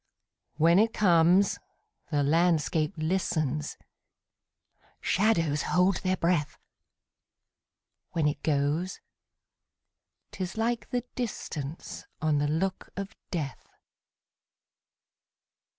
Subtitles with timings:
[0.55, 1.59] When it comes,
[2.09, 3.77] the landscape listens,
[4.99, 6.57] Shadows hold their breath;
[8.13, 8.99] When it goes,
[10.31, 13.67] 't is like the distanceOn the look of death.